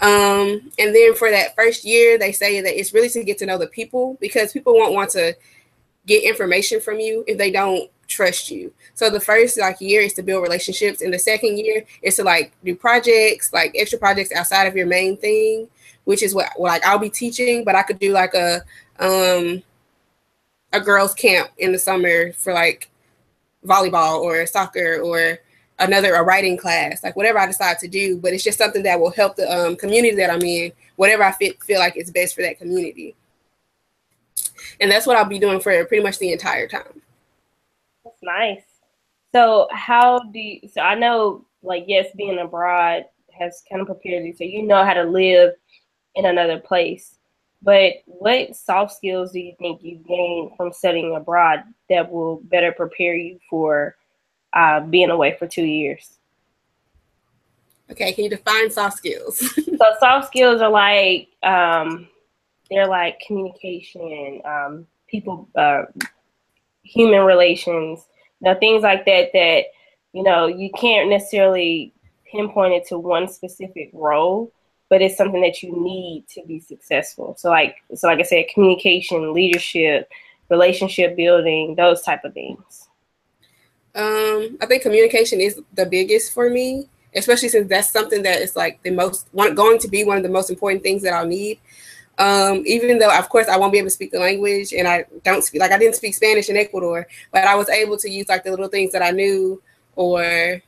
Um, 0.00 0.72
and 0.78 0.94
then 0.94 1.14
for 1.14 1.30
that 1.30 1.54
first 1.54 1.84
year, 1.84 2.18
they 2.18 2.32
say 2.32 2.60
that 2.60 2.78
it's 2.78 2.94
really 2.94 3.10
to 3.10 3.22
get 3.22 3.38
to 3.38 3.46
know 3.46 3.58
the 3.58 3.66
people 3.66 4.16
because 4.20 4.52
people 4.52 4.74
won't 4.74 4.94
want 4.94 5.10
to 5.10 5.36
get 6.06 6.24
information 6.24 6.80
from 6.80 6.98
you 6.98 7.22
if 7.26 7.36
they 7.36 7.50
don't 7.50 7.90
trust 8.10 8.50
you. 8.50 8.72
So 8.94 9.08
the 9.08 9.20
first 9.20 9.58
like 9.58 9.80
year 9.80 10.02
is 10.02 10.12
to 10.14 10.22
build 10.22 10.42
relationships, 10.42 11.00
and 11.00 11.14
the 11.14 11.18
second 11.18 11.58
year 11.58 11.84
is 12.02 12.16
to 12.16 12.24
like 12.24 12.52
do 12.64 12.74
projects, 12.74 13.52
like 13.52 13.72
extra 13.74 13.98
projects 13.98 14.32
outside 14.32 14.66
of 14.66 14.76
your 14.76 14.86
main 14.86 15.16
thing, 15.16 15.68
which 16.04 16.22
is 16.22 16.34
what 16.34 16.48
like 16.58 16.84
I'll 16.84 16.98
be 16.98 17.10
teaching, 17.10 17.64
but 17.64 17.74
I 17.74 17.82
could 17.82 17.98
do 17.98 18.12
like 18.12 18.34
a 18.34 18.62
um 18.98 19.62
a 20.72 20.80
girls' 20.80 21.14
camp 21.14 21.50
in 21.58 21.72
the 21.72 21.78
summer 21.78 22.32
for 22.32 22.52
like 22.52 22.90
volleyball 23.64 24.20
or 24.20 24.46
soccer 24.46 25.00
or 25.00 25.38
another 25.78 26.14
a 26.14 26.22
writing 26.22 26.56
class, 26.56 27.02
like 27.02 27.16
whatever 27.16 27.38
I 27.38 27.46
decide 27.46 27.78
to 27.78 27.88
do. 27.88 28.18
But 28.18 28.32
it's 28.32 28.44
just 28.44 28.58
something 28.58 28.82
that 28.82 29.00
will 29.00 29.10
help 29.10 29.36
the 29.36 29.50
um, 29.50 29.76
community 29.76 30.16
that 30.16 30.30
I'm 30.30 30.42
in, 30.42 30.72
whatever 30.96 31.22
I 31.22 31.32
fit, 31.32 31.62
feel 31.62 31.78
like 31.78 31.96
is 31.96 32.10
best 32.10 32.34
for 32.34 32.42
that 32.42 32.58
community. 32.58 33.14
And 34.80 34.90
that's 34.90 35.06
what 35.06 35.16
I'll 35.16 35.24
be 35.24 35.38
doing 35.38 35.60
for 35.60 35.84
pretty 35.86 36.02
much 36.02 36.18
the 36.18 36.32
entire 36.32 36.68
time. 36.68 37.02
Nice. 38.22 38.62
So 39.32 39.68
how 39.70 40.18
do 40.18 40.38
you, 40.38 40.68
so 40.68 40.80
I 40.80 40.94
know 40.94 41.46
like 41.62 41.84
yes, 41.86 42.08
being 42.16 42.38
abroad 42.38 43.04
has 43.38 43.62
kind 43.68 43.80
of 43.80 43.86
prepared 43.86 44.24
you 44.24 44.34
so 44.34 44.44
you 44.44 44.62
know 44.62 44.84
how 44.84 44.94
to 44.94 45.04
live 45.04 45.54
in 46.14 46.26
another 46.26 46.58
place. 46.58 47.16
But 47.62 47.94
what 48.06 48.56
soft 48.56 48.92
skills 48.92 49.32
do 49.32 49.40
you 49.40 49.54
think 49.58 49.82
you 49.82 49.96
gain 49.96 50.52
from 50.56 50.72
studying 50.72 51.14
abroad 51.14 51.62
that 51.90 52.10
will 52.10 52.40
better 52.44 52.72
prepare 52.72 53.14
you 53.14 53.38
for 53.48 53.96
uh, 54.54 54.80
being 54.80 55.10
away 55.10 55.36
for 55.38 55.46
two 55.46 55.64
years? 55.64 56.16
Okay, 57.90 58.12
can 58.12 58.24
you 58.24 58.30
define 58.30 58.70
soft 58.70 58.96
skills? 58.96 59.38
so 59.54 59.84
soft 59.98 60.28
skills 60.28 60.62
are 60.62 60.70
like 60.70 61.28
um, 61.42 62.08
they're 62.70 62.86
like 62.86 63.20
communication, 63.26 64.40
um, 64.44 64.86
people, 65.08 65.48
uh, 65.56 65.82
human 66.82 67.22
relations, 67.22 68.06
know, 68.40 68.54
things 68.58 68.82
like 68.82 69.04
that. 69.06 69.30
That 69.32 69.64
you 70.12 70.22
know 70.22 70.46
you 70.46 70.70
can't 70.72 71.10
necessarily 71.10 71.92
pinpoint 72.30 72.74
it 72.74 72.86
to 72.88 72.98
one 72.98 73.28
specific 73.28 73.90
role, 73.92 74.52
but 74.88 75.02
it's 75.02 75.16
something 75.16 75.40
that 75.42 75.62
you 75.62 75.72
need 75.80 76.26
to 76.28 76.42
be 76.46 76.60
successful. 76.60 77.34
So 77.38 77.50
like 77.50 77.76
so 77.94 78.08
like 78.08 78.18
I 78.18 78.22
said, 78.22 78.46
communication, 78.52 79.32
leadership, 79.32 80.10
relationship 80.48 81.16
building, 81.16 81.74
those 81.76 82.02
type 82.02 82.24
of 82.24 82.34
things. 82.34 82.88
Um, 83.94 84.56
I 84.60 84.66
think 84.66 84.82
communication 84.82 85.40
is 85.40 85.60
the 85.74 85.86
biggest 85.86 86.32
for 86.32 86.48
me, 86.48 86.88
especially 87.14 87.48
since 87.48 87.68
that's 87.68 87.90
something 87.90 88.22
that 88.22 88.40
is 88.40 88.54
like 88.54 88.82
the 88.82 88.90
most 88.90 89.28
one, 89.32 89.54
going 89.54 89.78
to 89.80 89.88
be 89.88 90.04
one 90.04 90.16
of 90.16 90.22
the 90.22 90.28
most 90.28 90.50
important 90.50 90.82
things 90.82 91.02
that 91.02 91.12
I'll 91.12 91.26
need. 91.26 91.58
Um, 92.20 92.62
even 92.66 92.98
though 92.98 93.18
of 93.18 93.30
course 93.30 93.48
I 93.48 93.56
won't 93.56 93.72
be 93.72 93.78
able 93.78 93.86
to 93.86 93.92
speak 93.92 94.12
the 94.12 94.18
language 94.18 94.74
and 94.74 94.86
I 94.86 95.06
don't 95.24 95.42
speak 95.42 95.62
like 95.62 95.72
I 95.72 95.78
didn't 95.78 95.94
speak 95.94 96.14
Spanish 96.14 96.50
in 96.50 96.56
Ecuador, 96.56 97.06
but 97.32 97.44
I 97.44 97.54
was 97.54 97.70
able 97.70 97.96
to 97.96 98.10
use 98.10 98.28
like 98.28 98.44
the 98.44 98.50
little 98.50 98.68
things 98.68 98.92
that 98.92 99.02
I 99.02 99.10
knew 99.10 99.62
or 99.96 100.22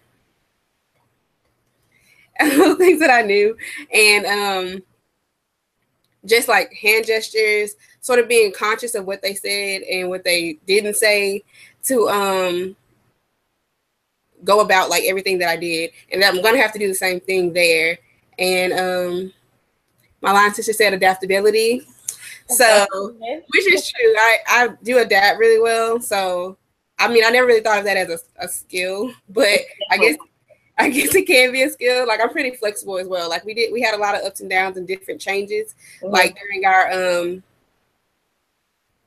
things 2.41 3.01
that 3.01 3.11
I 3.11 3.21
knew, 3.21 3.55
and 3.93 4.27
um, 4.27 4.83
just 6.25 6.49
like 6.49 6.73
hand 6.73 7.07
gestures, 7.07 7.75
sort 8.01 8.19
of 8.19 8.29
being 8.29 8.53
conscious 8.53 8.95
of 8.95 9.05
what 9.05 9.21
they 9.21 9.35
said 9.35 9.83
and 9.83 10.09
what 10.09 10.25
they 10.25 10.59
didn't 10.67 10.97
say 10.97 11.43
to 11.85 12.09
um 12.09 12.75
go 14.43 14.61
about 14.61 14.89
like 14.89 15.05
everything 15.05 15.39
that 15.39 15.51
I 15.51 15.57
did, 15.57 15.91
and 16.11 16.25
I'm 16.25 16.41
gonna 16.41 16.63
have 16.63 16.73
to 16.73 16.79
do 16.79 16.89
the 16.89 16.95
same 16.95 17.21
thing 17.21 17.53
there. 17.53 17.99
And 18.39 18.73
um, 18.73 19.33
my 20.23 20.33
line 20.33 20.55
sister 20.55 20.73
said 20.73 20.95
adaptability, 20.95 21.87
so 22.49 22.87
which 23.21 23.73
is 23.73 23.91
true. 23.91 24.15
I 24.17 24.39
I 24.49 24.69
do 24.83 24.99
adapt 24.99 25.39
really 25.39 25.61
well. 25.61 26.01
So 26.01 26.57
I 26.99 27.09
mean, 27.09 27.25
I 27.25 27.31
never 27.31 27.47
really 27.47 27.61
thought 27.61 27.79
of 27.79 27.85
that 27.85 27.97
as 27.97 28.09
a, 28.11 28.45
a 28.45 28.49
skill, 28.49 29.13
but 29.29 29.59
I 29.91 29.99
guess 29.99 30.17
I 30.79 30.89
guess 30.89 31.15
it 31.15 31.27
can 31.27 31.53
be 31.53 31.63
a 31.63 31.71
skill. 31.71 32.07
Like 32.07 32.21
I'm 32.21 32.31
pretty 32.31 32.57
flexible 32.57 32.99
as 32.99 33.07
well. 33.07 33.29
Like 33.29 33.45
we 33.45 33.55
did, 33.55 33.73
we 33.73 33.83
had 33.83 33.95
a 33.95 33.99
lot 33.99 34.15
of 34.15 34.25
ups 34.25 34.41
and 34.41 34.49
downs 34.49 34.77
and 34.77 34.87
different 34.87 35.21
changes, 35.21 35.75
mm-hmm. 36.01 36.13
like 36.13 36.39
during 36.39 36.65
our 36.65 36.93
um 36.93 37.43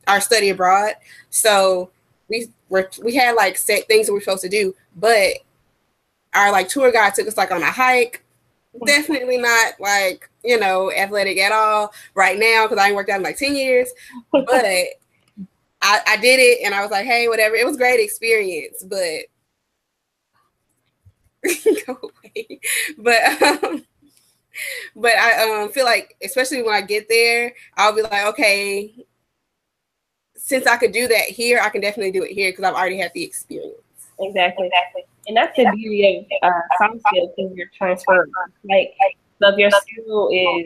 our 0.08 0.22
study 0.22 0.50
abroad. 0.50 0.94
So 1.30 1.90
we 2.28 2.50
were 2.70 2.90
we 3.04 3.16
had 3.16 3.36
like 3.36 3.58
set 3.58 3.88
things 3.88 4.08
that 4.08 4.14
we 4.14 4.20
are 4.20 4.22
supposed 4.22 4.44
to 4.44 4.50
do, 4.50 4.76
but 4.96 5.34
our 6.34 6.52
like 6.52 6.68
tour 6.68 6.92
guide 6.92 7.16
took 7.16 7.28
us 7.28 7.38
like 7.38 7.52
on 7.52 7.64
a 7.64 7.72
hike. 7.72 8.24
Mm-hmm. 8.76 8.86
Definitely 8.86 9.38
not 9.38 9.80
like 9.80 10.30
you 10.46 10.60
know 10.60 10.92
athletic 10.92 11.38
at 11.38 11.52
all 11.52 11.94
right 12.14 12.38
now 12.38 12.66
because 12.66 12.78
I 12.78 12.88
ain't 12.88 12.96
worked 12.96 13.10
out 13.10 13.18
in 13.18 13.24
like 13.24 13.38
ten 13.38 13.56
years, 13.56 13.90
but 14.32 14.66
I, 15.82 16.02
I 16.08 16.18
did 16.18 16.40
it 16.40 16.66
and 16.66 16.74
I 16.74 16.82
was 16.82 16.92
like, 16.92 17.06
hey, 17.06 17.28
whatever. 17.28 17.56
It 17.56 17.66
was 17.66 17.78
great 17.78 18.00
experience, 18.00 18.84
but 18.84 19.26
go 21.86 22.00
away. 22.02 22.60
But 22.98 23.42
um, 23.42 23.86
but 24.96 25.12
I 25.12 25.64
um, 25.64 25.72
feel 25.72 25.86
like, 25.86 26.16
especially 26.24 26.64
when 26.64 26.74
I 26.74 26.82
get 26.82 27.08
there, 27.10 27.54
I'll 27.78 27.94
be 27.94 28.02
like, 28.02 28.26
okay, 28.28 29.06
since 30.36 30.66
I 30.68 30.78
could 30.78 30.92
do 30.92 31.08
that 31.08 31.26
here, 31.26 31.60
I 31.62 31.70
can 31.70 31.82
definitely 31.82 32.12
do 32.12 32.24
it 32.24 32.32
here 32.32 32.52
because 32.52 32.64
I've 32.64 32.76
already 32.76 32.98
had 32.98 33.12
the 33.14 33.24
experience. 33.24 33.76
Exactly, 34.20 34.68
exactly. 34.68 35.04
And 35.28 35.36
that's 35.36 35.56
the 35.58 35.72
beauty 35.76 36.28
of 36.42 36.52
uh, 36.52 36.62
soft 36.78 37.02
skills 37.08 37.32
because 37.36 37.52
you're 37.56 37.70
transferable. 37.78 38.32
Like, 38.64 38.94
so 39.00 39.08
if 39.42 39.58
your 39.58 39.72
skill 39.72 40.30
is 40.32 40.66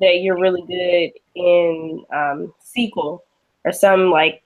that 0.00 0.20
you're 0.20 0.38
really 0.38 0.62
good 0.62 1.12
in 1.34 2.04
um, 2.12 2.52
SQL 2.76 3.20
or 3.64 3.72
some 3.72 4.10
like 4.10 4.42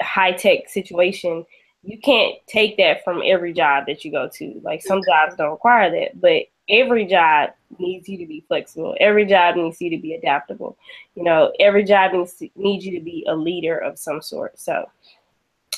high 0.00 0.32
tech 0.32 0.68
situation, 0.68 1.44
you 1.82 1.98
can't 1.98 2.36
take 2.46 2.76
that 2.76 3.02
from 3.04 3.22
every 3.24 3.52
job 3.52 3.84
that 3.86 4.04
you 4.04 4.12
go 4.12 4.28
to. 4.34 4.60
Like 4.62 4.82
some 4.82 5.00
jobs 5.04 5.34
don't 5.36 5.50
require 5.50 5.90
that, 5.90 6.20
but 6.20 6.44
every 6.68 7.06
job 7.06 7.50
needs 7.78 8.08
you 8.08 8.18
to 8.18 8.26
be 8.26 8.44
flexible. 8.46 8.96
Every 9.00 9.26
job 9.26 9.56
needs 9.56 9.80
you 9.80 9.90
to 9.90 9.98
be 9.98 10.14
adaptable. 10.14 10.76
You 11.14 11.24
know, 11.24 11.52
every 11.58 11.84
job 11.84 12.12
needs 12.12 12.34
to, 12.34 12.48
needs 12.54 12.86
you 12.86 12.98
to 12.98 13.04
be 13.04 13.24
a 13.28 13.34
leader 13.34 13.78
of 13.78 13.98
some 13.98 14.22
sort. 14.22 14.58
So 14.58 14.88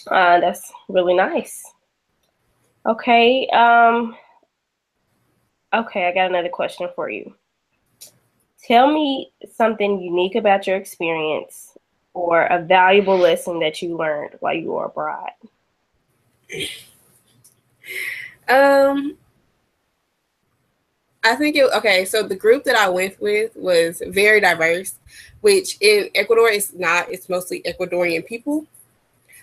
uh, 0.09 0.41
that's 0.41 0.73
really 0.89 1.15
nice. 1.15 1.65
Okay. 2.87 3.47
Um, 3.49 4.15
okay, 5.81 6.07
I 6.07 6.13
got 6.13 6.31
another 6.31 6.49
question 6.49 6.89
for 6.95 7.11
you. 7.11 7.35
Tell 8.63 8.91
me 8.91 9.33
something 9.53 10.01
unique 10.01 10.37
about 10.37 10.67
your 10.67 10.77
experience 10.77 11.77
or 12.15 12.45
a 12.45 12.63
valuable 12.63 13.19
lesson 13.19 13.59
that 13.59 13.83
you 13.83 13.97
learned 13.97 14.37
while 14.41 14.55
you 14.55 14.73
were 14.73 14.87
abroad. 14.87 15.31
Um, 18.49 19.17
I 21.23 21.35
think 21.35 21.57
it 21.57 21.71
okay. 21.75 22.05
So 22.05 22.23
the 22.23 22.37
group 22.37 22.65
that 22.65 22.77
I 22.77 22.89
went 22.89 23.21
with 23.21 23.57
was 23.57 24.03
very 24.07 24.41
diverse, 24.41 24.95
which 25.41 25.77
in 25.81 26.09
Ecuador 26.15 26.49
is 26.49 26.73
not. 26.75 27.11
It's 27.11 27.29
mostly 27.29 27.63
Ecuadorian 27.63 28.25
people. 28.27 28.67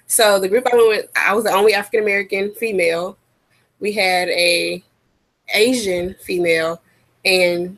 So 0.08 0.40
the 0.40 0.50
group 0.50 0.68
I 0.72 0.76
went 0.76 0.88
with, 0.88 1.06
I 1.16 1.34
was 1.34 1.46
the 1.46 1.52
only 1.52 1.74
African 1.74 2.02
American 2.02 2.54
female. 2.54 3.18
We 3.80 3.94
had 3.94 4.30
a 4.30 4.84
Asian 5.53 6.15
female 6.15 6.81
and 7.25 7.77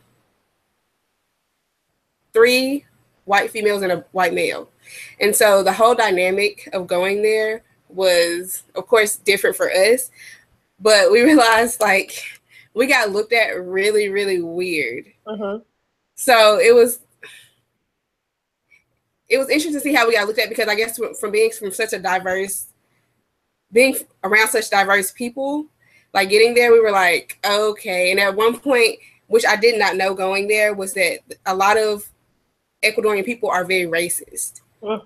three 2.34 2.86
white 3.26 3.52
females 3.52 3.82
and 3.82 3.92
a 3.92 4.06
white 4.12 4.34
male. 4.34 4.70
And 5.20 5.36
so 5.36 5.64
the 5.64 5.74
whole 5.74 5.96
dynamic 5.96 6.70
of 6.74 6.88
going 6.88 7.22
there 7.22 7.64
was, 7.90 8.64
of 8.76 8.88
course, 8.88 9.18
different 9.18 9.56
for 9.56 9.72
us. 9.72 10.12
But 10.80 11.12
we 11.12 11.22
realized 11.24 11.80
like 11.80 12.24
we 12.74 12.88
got 12.88 13.12
looked 13.12 13.34
at 13.34 13.62
really, 13.64 14.10
really 14.10 14.42
weird. 14.42 15.06
Uh-huh. 15.26 15.60
So 16.16 16.60
it 16.60 16.74
was 16.74 17.00
it 19.30 19.38
was 19.38 19.50
interesting 19.50 19.74
to 19.74 19.80
see 19.80 19.94
how 19.94 20.08
we 20.08 20.16
got 20.16 20.28
looked 20.28 20.40
at 20.40 20.50
because 20.50 20.68
I 20.68 20.76
guess 20.76 21.00
from 21.20 21.32
being 21.32 21.52
from 21.52 21.72
such 21.72 21.94
a 21.94 22.00
diverse, 22.00 22.68
being 23.72 23.96
around 24.24 24.50
such 24.50 24.70
diverse 24.70 25.12
people, 25.12 25.66
like 26.14 26.30
getting 26.30 26.54
there, 26.54 26.72
we 26.72 26.80
were 26.80 26.92
like, 26.92 27.40
okay. 27.46 28.12
And 28.12 28.20
at 28.20 28.36
one 28.36 28.60
point, 28.60 29.00
which 29.28 29.46
I 29.46 29.56
did 29.56 29.80
not 29.80 29.96
know 29.96 30.14
going 30.14 30.48
there, 30.48 30.74
was 30.74 30.94
that 30.94 31.20
a 31.46 31.56
lot 31.56 31.78
of 31.78 32.10
Ecuadorian 32.84 33.26
people 33.26 33.50
are 33.50 33.66
very 33.66 33.86
racist. 33.86 34.62
Mm. 34.82 35.06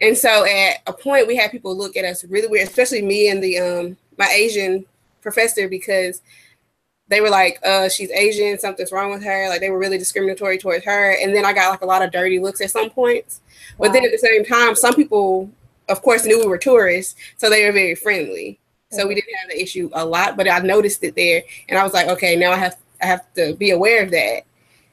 And 0.00 0.16
so 0.16 0.44
at 0.44 0.78
a 0.86 0.92
point, 0.92 1.26
we 1.28 1.36
had 1.36 1.50
people 1.50 1.76
look 1.76 1.96
at 1.96 2.04
us 2.04 2.24
really 2.24 2.48
weird, 2.48 2.68
especially 2.68 3.02
me 3.02 3.28
and 3.28 3.42
the 3.42 3.58
um 3.58 3.96
my 4.16 4.28
Asian 4.28 4.86
professor 5.20 5.68
because 5.68 6.22
they 7.08 7.20
were 7.20 7.28
like, 7.28 7.58
uh, 7.64 7.88
she's 7.88 8.10
Asian, 8.12 8.58
something's 8.58 8.92
wrong 8.92 9.10
with 9.10 9.24
her. 9.24 9.48
Like 9.48 9.60
they 9.60 9.68
were 9.68 9.78
really 9.78 9.98
discriminatory 9.98 10.58
towards 10.58 10.84
her. 10.84 11.16
And 11.20 11.34
then 11.34 11.44
I 11.44 11.52
got 11.52 11.70
like 11.70 11.82
a 11.82 11.86
lot 11.86 12.02
of 12.02 12.12
dirty 12.12 12.38
looks 12.38 12.60
at 12.60 12.70
some 12.70 12.88
points. 12.88 13.40
Wow. 13.76 13.86
But 13.86 13.92
then 13.92 14.04
at 14.04 14.12
the 14.12 14.18
same 14.18 14.44
time, 14.44 14.76
some 14.76 14.94
people, 14.94 15.50
of 15.88 16.02
course, 16.02 16.24
knew 16.24 16.38
we 16.38 16.46
were 16.46 16.56
tourists, 16.56 17.16
so 17.36 17.50
they 17.50 17.66
were 17.66 17.72
very 17.72 17.96
friendly. 17.96 18.59
So 18.90 19.06
we 19.06 19.14
didn't 19.14 19.34
have 19.40 19.50
the 19.50 19.62
issue 19.62 19.88
a 19.92 20.04
lot, 20.04 20.36
but 20.36 20.48
I 20.48 20.58
noticed 20.58 21.04
it 21.04 21.14
there, 21.14 21.42
and 21.68 21.78
I 21.78 21.84
was 21.84 21.92
like, 21.92 22.08
okay, 22.08 22.36
now 22.36 22.50
I 22.52 22.56
have 22.56 22.76
I 23.00 23.06
have 23.06 23.32
to 23.34 23.54
be 23.54 23.70
aware 23.70 24.02
of 24.02 24.10
that 24.10 24.42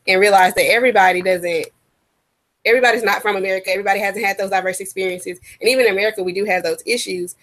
and 0.08 0.22
realize 0.22 0.54
that 0.54 0.70
everybody 0.70 1.22
doesn't. 1.22 1.68
Everybody's 2.66 3.04
not 3.04 3.22
from 3.22 3.38
America. 3.38 3.72
Everybody 3.72 4.00
hasn't 4.00 4.25
had 4.25 4.38
those 4.38 4.51
diverse 4.51 4.80
experiences, 4.80 5.39
and 5.60 5.70
even 5.70 5.86
in 5.86 5.92
America, 5.92 6.24
we 6.24 6.34
do 6.34 6.46
have 6.46 6.63
those 6.63 6.84
issues. 6.86 7.36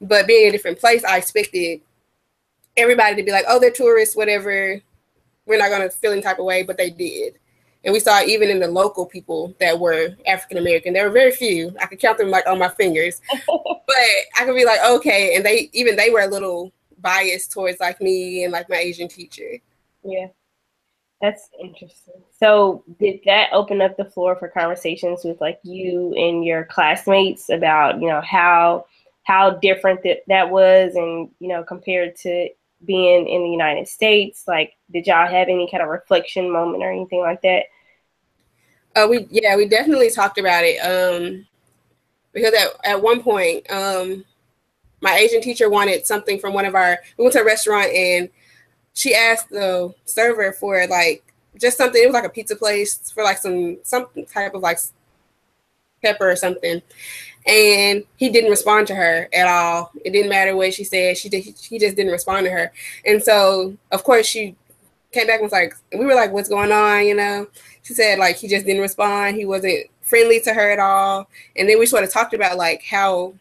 But 0.00 0.26
being 0.26 0.44
in 0.44 0.48
a 0.48 0.52
different 0.52 0.78
place, 0.78 1.04
I 1.04 1.18
expected 1.18 1.80
everybody 2.76 3.16
to 3.16 3.22
be 3.22 3.32
like, 3.32 3.44
"Oh, 3.48 3.60
they're 3.60 3.70
tourists, 3.70 4.16
whatever." 4.16 4.80
We're 5.46 5.58
not 5.58 5.76
to 5.76 5.90
feel 5.90 6.12
any 6.12 6.22
type 6.22 6.38
of 6.38 6.44
way, 6.44 6.62
but 6.62 6.76
they 6.76 6.90
did. 6.90 7.39
And 7.84 7.92
we 7.92 8.00
saw 8.00 8.20
even 8.22 8.50
in 8.50 8.60
the 8.60 8.68
local 8.68 9.06
people 9.06 9.54
that 9.58 9.78
were 9.78 10.14
African 10.26 10.58
American, 10.58 10.92
there 10.92 11.06
were 11.06 11.12
very 11.12 11.32
few. 11.32 11.74
I 11.80 11.86
could 11.86 11.98
count 11.98 12.18
them 12.18 12.30
like 12.30 12.46
on 12.46 12.58
my 12.58 12.68
fingers. 12.68 13.20
but 13.46 13.96
I 14.38 14.44
could 14.44 14.54
be 14.54 14.66
like, 14.66 14.80
okay, 14.84 15.34
and 15.34 15.44
they 15.44 15.70
even 15.72 15.96
they 15.96 16.10
were 16.10 16.20
a 16.20 16.26
little 16.26 16.72
biased 16.98 17.52
towards 17.52 17.80
like 17.80 18.00
me 18.00 18.44
and 18.44 18.52
like 18.52 18.68
my 18.68 18.76
Asian 18.76 19.08
teacher. 19.08 19.58
Yeah. 20.04 20.28
That's 21.20 21.50
interesting. 21.60 22.22
So, 22.38 22.82
did 22.98 23.20
that 23.26 23.50
open 23.52 23.82
up 23.82 23.96
the 23.96 24.06
floor 24.06 24.36
for 24.36 24.48
conversations 24.48 25.22
with 25.22 25.38
like 25.40 25.58
you 25.62 26.14
and 26.14 26.44
your 26.44 26.64
classmates 26.64 27.50
about, 27.50 28.00
you 28.00 28.08
know, 28.08 28.22
how 28.22 28.86
how 29.24 29.50
different 29.50 30.02
that 30.02 30.20
that 30.28 30.50
was 30.50 30.94
and, 30.94 31.28
you 31.38 31.48
know, 31.48 31.62
compared 31.62 32.16
to 32.16 32.48
being 32.84 33.28
in 33.28 33.42
the 33.42 33.50
United 33.50 33.88
States? 33.88 34.44
Like, 34.46 34.76
did 34.90 35.06
y'all 35.06 35.28
have 35.28 35.48
any 35.48 35.68
kind 35.70 35.82
of 35.82 35.88
reflection 35.88 36.50
moment 36.50 36.82
or 36.82 36.90
anything 36.90 37.20
like 37.20 37.42
that? 37.42 37.64
Uh, 38.96 39.06
we 39.08 39.26
yeah, 39.30 39.56
we 39.56 39.68
definitely 39.68 40.10
talked 40.10 40.38
about 40.38 40.64
it. 40.64 40.78
Um, 40.78 41.46
because 42.32 42.54
at, 42.54 42.68
at 42.84 43.02
one 43.02 43.22
point, 43.22 43.70
um, 43.70 44.24
my 45.00 45.16
Asian 45.16 45.40
teacher 45.40 45.70
wanted 45.70 46.06
something 46.06 46.38
from 46.38 46.54
one 46.54 46.64
of 46.64 46.74
our. 46.74 46.98
We 47.16 47.24
went 47.24 47.34
to 47.34 47.40
a 47.40 47.44
restaurant 47.44 47.92
and 47.92 48.28
she 48.94 49.14
asked 49.14 49.50
the 49.50 49.94
server 50.04 50.52
for 50.52 50.86
like 50.86 51.24
just 51.58 51.78
something. 51.78 52.02
It 52.02 52.06
was 52.06 52.14
like 52.14 52.24
a 52.24 52.30
pizza 52.30 52.56
place 52.56 53.10
for 53.10 53.22
like 53.22 53.38
some 53.38 53.78
some 53.82 54.06
type 54.32 54.54
of 54.54 54.62
like 54.62 54.78
pepper 56.02 56.30
or 56.30 56.36
something 56.36 56.82
and 57.46 58.04
he 58.16 58.28
didn't 58.28 58.50
respond 58.50 58.86
to 58.88 58.94
her 58.94 59.28
at 59.32 59.46
all. 59.46 59.90
It 60.04 60.10
didn't 60.10 60.28
matter 60.28 60.54
what 60.56 60.74
she 60.74 60.84
said. 60.84 61.16
She 61.16 61.28
did, 61.28 61.42
he 61.42 61.78
just 61.78 61.96
didn't 61.96 62.12
respond 62.12 62.44
to 62.46 62.50
her. 62.50 62.72
And 63.04 63.22
so, 63.22 63.76
of 63.90 64.04
course, 64.04 64.26
she 64.26 64.56
came 65.12 65.26
back 65.26 65.36
and 65.36 65.44
was 65.44 65.52
like, 65.52 65.74
we 65.96 66.04
were 66.04 66.14
like, 66.14 66.32
what's 66.32 66.48
going 66.48 66.72
on? 66.72 67.06
You 67.06 67.14
know, 67.14 67.46
she 67.82 67.94
said 67.94 68.18
like 68.18 68.36
he 68.36 68.48
just 68.48 68.66
didn't 68.66 68.82
respond. 68.82 69.36
He 69.36 69.46
wasn't 69.46 69.86
friendly 70.02 70.40
to 70.40 70.52
her 70.52 70.70
at 70.70 70.78
all. 70.78 71.28
And 71.56 71.68
then 71.68 71.78
we 71.78 71.86
sort 71.86 72.04
of 72.04 72.12
talked 72.12 72.34
about 72.34 72.56
like 72.56 72.82
how 72.84 73.34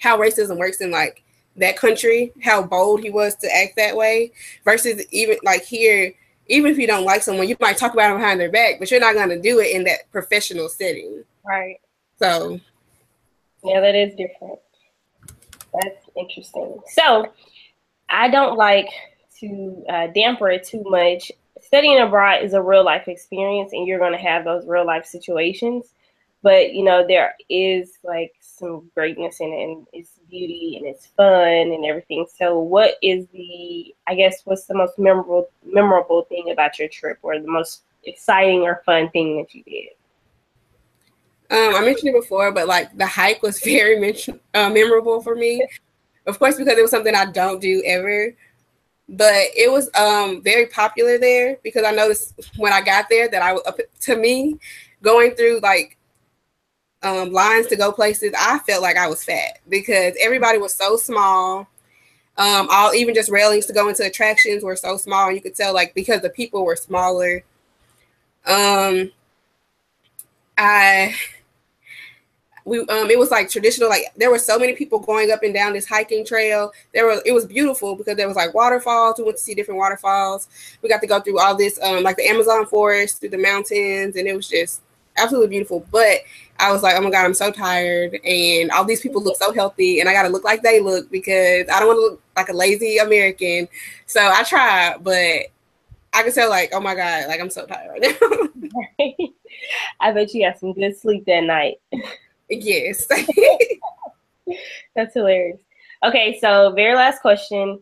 how 0.00 0.16
racism 0.16 0.58
works 0.58 0.80
in 0.80 0.92
like 0.92 1.24
that 1.56 1.76
country, 1.76 2.32
how 2.42 2.62
bold 2.62 3.02
he 3.02 3.10
was 3.10 3.34
to 3.36 3.54
act 3.54 3.74
that 3.76 3.96
way 3.96 4.32
versus 4.64 5.04
even 5.10 5.36
like 5.42 5.64
here. 5.64 6.14
Even 6.50 6.70
if 6.70 6.78
you 6.78 6.86
don't 6.86 7.04
like 7.04 7.22
someone, 7.22 7.46
you 7.46 7.56
might 7.60 7.76
talk 7.76 7.92
about 7.92 8.08
them 8.08 8.18
behind 8.18 8.40
their 8.40 8.50
back, 8.50 8.78
but 8.78 8.90
you're 8.90 9.00
not 9.00 9.14
going 9.14 9.28
to 9.28 9.38
do 9.38 9.58
it 9.58 9.76
in 9.76 9.84
that 9.84 10.10
professional 10.10 10.70
setting. 10.70 11.22
Right. 11.48 11.80
So 12.18 12.60
yeah, 13.64 13.80
that 13.80 13.94
is 13.94 14.14
different. 14.14 14.58
That's 15.72 16.06
interesting. 16.16 16.78
So 16.92 17.32
I 18.10 18.28
don't 18.28 18.56
like 18.56 18.88
to 19.40 19.84
uh, 19.88 20.06
damper 20.08 20.50
it 20.50 20.64
too 20.64 20.82
much. 20.86 21.32
Studying 21.60 22.00
abroad 22.00 22.44
is 22.44 22.52
a 22.52 22.62
real 22.62 22.84
life 22.84 23.08
experience, 23.08 23.72
and 23.72 23.86
you're 23.86 23.98
going 23.98 24.12
to 24.12 24.18
have 24.18 24.44
those 24.44 24.66
real 24.66 24.86
life 24.86 25.06
situations. 25.06 25.94
But 26.42 26.72
you 26.72 26.84
know, 26.84 27.04
there 27.06 27.34
is 27.48 27.98
like 28.04 28.32
some 28.40 28.90
greatness 28.94 29.40
in 29.40 29.48
it, 29.52 29.62
and 29.62 29.86
it's 29.92 30.20
beauty, 30.30 30.76
and 30.76 30.86
it's 30.86 31.06
fun, 31.06 31.72
and 31.72 31.84
everything. 31.84 32.26
So, 32.36 32.58
what 32.60 32.94
is 33.02 33.26
the? 33.32 33.94
I 34.06 34.14
guess 34.14 34.42
what's 34.44 34.66
the 34.66 34.74
most 34.74 34.98
memorable 34.98 35.48
memorable 35.64 36.22
thing 36.24 36.50
about 36.50 36.78
your 36.78 36.88
trip, 36.88 37.18
or 37.22 37.40
the 37.40 37.48
most 37.48 37.82
exciting 38.04 38.62
or 38.62 38.82
fun 38.86 39.10
thing 39.10 39.38
that 39.38 39.54
you 39.54 39.64
did? 39.64 39.97
Um, 41.50 41.74
I 41.74 41.80
mentioned 41.80 42.14
it 42.14 42.20
before, 42.20 42.52
but 42.52 42.66
like 42.66 42.96
the 42.96 43.06
hike 43.06 43.42
was 43.42 43.60
very 43.64 43.96
uh, 44.54 44.70
memorable 44.70 45.22
for 45.22 45.34
me. 45.34 45.66
Of 46.26 46.38
course, 46.38 46.56
because 46.56 46.76
it 46.76 46.82
was 46.82 46.90
something 46.90 47.14
I 47.14 47.26
don't 47.26 47.60
do 47.60 47.82
ever. 47.86 48.34
But 49.08 49.46
it 49.56 49.70
was 49.70 49.88
um, 49.94 50.42
very 50.42 50.66
popular 50.66 51.16
there 51.16 51.56
because 51.62 51.84
I 51.84 51.92
noticed 51.92 52.34
when 52.58 52.74
I 52.74 52.82
got 52.82 53.06
there 53.08 53.28
that 53.30 53.42
I 53.42 53.56
to 54.00 54.16
me 54.16 54.58
going 55.00 55.30
through 55.30 55.60
like 55.60 55.96
um, 57.02 57.32
lines 57.32 57.68
to 57.68 57.76
go 57.76 57.92
places, 57.92 58.34
I 58.38 58.58
felt 58.60 58.82
like 58.82 58.96
I 58.96 59.06
was 59.06 59.24
fat 59.24 59.60
because 59.68 60.14
everybody 60.20 60.58
was 60.58 60.74
so 60.74 60.96
small. 60.96 61.68
Um, 62.36 62.68
all 62.70 62.94
even 62.94 63.14
just 63.14 63.30
railings 63.30 63.66
to 63.66 63.72
go 63.72 63.88
into 63.88 64.04
attractions 64.04 64.62
were 64.62 64.76
so 64.76 64.96
small, 64.96 65.26
and 65.26 65.36
you 65.36 65.42
could 65.42 65.56
tell 65.56 65.72
like 65.72 65.94
because 65.94 66.20
the 66.20 66.30
people 66.30 66.64
were 66.64 66.76
smaller. 66.76 67.42
Um, 68.46 69.10
I 70.56 71.14
we 72.68 72.80
um 72.80 73.10
it 73.10 73.18
was 73.18 73.30
like 73.30 73.50
traditional 73.50 73.88
like 73.88 74.04
there 74.16 74.30
were 74.30 74.38
so 74.38 74.58
many 74.58 74.74
people 74.74 74.98
going 74.98 75.30
up 75.30 75.42
and 75.42 75.54
down 75.54 75.72
this 75.72 75.86
hiking 75.86 76.24
trail. 76.24 76.72
There 76.92 77.06
was 77.06 77.20
it 77.24 77.32
was 77.32 77.46
beautiful 77.46 77.96
because 77.96 78.16
there 78.16 78.28
was 78.28 78.36
like 78.36 78.54
waterfalls. 78.54 79.16
We 79.18 79.24
went 79.24 79.38
to 79.38 79.42
see 79.42 79.54
different 79.54 79.78
waterfalls. 79.78 80.48
We 80.82 80.88
got 80.88 81.00
to 81.00 81.06
go 81.06 81.20
through 81.20 81.40
all 81.40 81.56
this 81.56 81.80
um 81.82 82.02
like 82.02 82.16
the 82.16 82.28
amazon 82.28 82.66
forest 82.66 83.20
through 83.20 83.30
the 83.30 83.38
mountains 83.38 84.16
and 84.16 84.28
it 84.28 84.36
was 84.36 84.48
just 84.48 84.82
absolutely 85.16 85.48
beautiful. 85.48 85.86
But 85.90 86.18
i 86.60 86.72
was 86.72 86.82
like 86.82 86.96
oh 86.96 87.00
my 87.00 87.08
god 87.10 87.24
i'm 87.24 87.34
so 87.34 87.52
tired 87.52 88.18
and 88.24 88.72
all 88.72 88.84
these 88.84 89.00
people 89.00 89.22
look 89.22 89.36
so 89.36 89.52
healthy 89.52 90.00
and 90.00 90.08
i 90.08 90.12
gotta 90.12 90.28
look 90.28 90.42
like 90.42 90.60
they 90.60 90.80
look 90.80 91.08
because 91.08 91.68
i 91.72 91.78
don't 91.78 91.86
want 91.86 91.96
to 91.96 92.00
look 92.00 92.22
like 92.36 92.48
a 92.48 92.52
lazy 92.52 92.98
american. 92.98 93.68
So 94.06 94.20
i 94.20 94.42
tried 94.42 94.96
but 95.02 95.52
I 96.12 96.22
can 96.22 96.32
tell 96.32 96.48
like, 96.48 96.70
oh 96.72 96.80
my 96.80 96.94
god, 96.94 97.28
like 97.28 97.40
I'm 97.40 97.50
so 97.50 97.66
tired 97.66 97.90
right 97.90 98.16
now. 98.20 98.48
I 100.00 100.12
bet 100.12 100.32
you 100.34 100.46
got 100.46 100.58
some 100.58 100.72
good 100.72 100.96
sleep 100.98 101.24
that 101.26 101.44
night. 101.44 101.76
Yes. 102.48 103.06
That's 104.94 105.14
hilarious. 105.14 105.60
Okay, 106.04 106.38
so 106.40 106.72
very 106.72 106.94
last 106.94 107.20
question. 107.20 107.80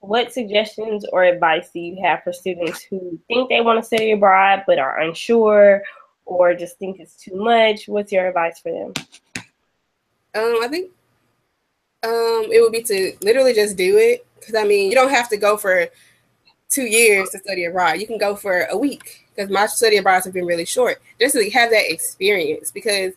What 0.00 0.32
suggestions 0.32 1.04
or 1.12 1.24
advice 1.24 1.70
do 1.70 1.80
you 1.80 2.00
have 2.02 2.22
for 2.22 2.32
students 2.32 2.82
who 2.82 3.18
think 3.26 3.48
they 3.48 3.60
want 3.60 3.80
to 3.80 3.86
study 3.86 4.12
abroad 4.12 4.62
but 4.66 4.78
are 4.78 5.00
unsure 5.00 5.82
or 6.24 6.54
just 6.54 6.78
think 6.78 7.00
it's 7.00 7.16
too 7.16 7.34
much? 7.34 7.88
What's 7.88 8.12
your 8.12 8.28
advice 8.28 8.60
for 8.60 8.72
them? 8.72 8.92
Um, 10.34 10.58
I 10.62 10.68
think 10.68 10.90
um, 12.04 12.46
it 12.52 12.62
would 12.62 12.72
be 12.72 12.82
to 12.82 13.12
literally 13.22 13.54
just 13.54 13.76
do 13.76 13.96
it. 13.98 14.24
Because 14.38 14.54
I 14.54 14.64
mean, 14.64 14.88
you 14.88 14.94
don't 14.94 15.10
have 15.10 15.28
to 15.30 15.36
go 15.36 15.56
for 15.56 15.88
two 16.68 16.84
years 16.84 17.30
to 17.30 17.38
study 17.38 17.64
abroad. 17.64 18.00
You 18.00 18.06
can 18.06 18.18
go 18.18 18.36
for 18.36 18.66
a 18.70 18.78
week 18.78 19.26
because 19.34 19.50
my 19.50 19.66
study 19.66 19.96
abroad 19.96 20.22
have 20.24 20.32
been 20.32 20.46
really 20.46 20.64
short. 20.64 21.02
Just 21.20 21.34
to 21.34 21.50
have 21.50 21.70
that 21.70 21.90
experience 21.90 22.70
because 22.70 23.14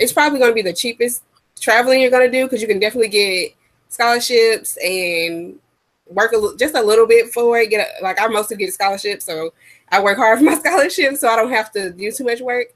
it's 0.00 0.12
probably 0.12 0.38
going 0.38 0.50
to 0.50 0.54
be 0.54 0.62
the 0.62 0.72
cheapest 0.72 1.22
traveling 1.60 2.00
you're 2.00 2.10
going 2.10 2.28
to 2.28 2.36
do 2.36 2.46
because 2.46 2.62
you 2.62 2.66
can 2.66 2.80
definitely 2.80 3.08
get 3.08 3.52
scholarships 3.88 4.76
and 4.78 5.58
work 6.06 6.32
a, 6.32 6.56
just 6.56 6.74
a 6.74 6.82
little 6.82 7.06
bit 7.06 7.32
for 7.32 7.58
it. 7.58 7.70
Get 7.70 7.86
a, 7.86 8.02
like 8.02 8.20
I 8.20 8.26
mostly 8.26 8.56
get 8.56 8.70
a 8.70 8.72
scholarship, 8.72 9.22
so 9.22 9.52
I 9.90 10.02
work 10.02 10.16
hard 10.16 10.38
for 10.38 10.44
my 10.44 10.54
scholarship, 10.58 11.16
so 11.16 11.28
I 11.28 11.36
don't 11.36 11.50
have 11.50 11.70
to 11.72 11.92
do 11.92 12.10
too 12.10 12.24
much 12.24 12.40
work. 12.40 12.68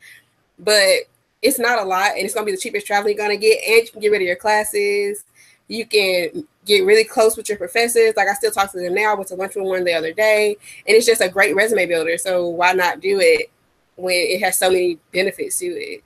But 0.58 1.08
it's 1.42 1.58
not 1.58 1.78
a 1.78 1.84
lot, 1.84 2.12
and 2.12 2.20
it's 2.20 2.34
gonna 2.34 2.46
be 2.46 2.52
the 2.52 2.58
cheapest 2.58 2.86
travel 2.86 3.10
you're 3.10 3.18
gonna 3.18 3.36
get, 3.36 3.58
and 3.66 3.84
you 3.86 3.90
can 3.90 4.00
get 4.00 4.12
rid 4.12 4.22
of 4.22 4.28
your 4.28 4.36
classes. 4.36 5.24
You 5.66 5.86
can 5.86 6.46
get 6.66 6.84
really 6.84 7.04
close 7.04 7.38
with 7.38 7.48
your 7.48 7.58
professors. 7.58 8.14
Like 8.16 8.28
I 8.28 8.34
still 8.34 8.50
talk 8.50 8.70
to 8.72 8.78
them 8.78 8.94
now. 8.94 9.12
I 9.12 9.14
went 9.14 9.28
to 9.28 9.34
lunch 9.34 9.54
with 9.56 9.64
one 9.64 9.84
the 9.84 9.94
other 9.94 10.12
day, 10.12 10.56
and 10.86 10.96
it's 10.96 11.06
just 11.06 11.22
a 11.22 11.28
great 11.28 11.56
resume 11.56 11.86
builder. 11.86 12.18
So 12.18 12.48
why 12.48 12.72
not 12.72 13.00
do 13.00 13.18
it 13.20 13.50
when 13.96 14.14
it 14.14 14.42
has 14.42 14.58
so 14.58 14.70
many 14.70 14.98
benefits 15.12 15.58
to 15.60 15.66
it? 15.66 16.04